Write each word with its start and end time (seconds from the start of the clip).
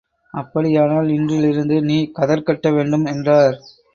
அப்படியானால் 0.33 1.09
இன்றிலிருந்து 1.09 1.77
நீ 1.81 1.97
கதர் 2.11 2.43
கட்ட 2.43 2.71
வேண்டும் 2.71 3.05
என்றார். 3.05 3.57